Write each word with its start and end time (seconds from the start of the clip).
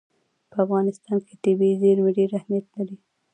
په 0.51 0.57
افغانستان 0.65 1.17
کې 1.27 1.33
طبیعي 1.43 1.75
زیرمې 1.81 2.11
ډېر 2.17 2.29
اهمیت 2.39 2.65
لري. 2.75 2.97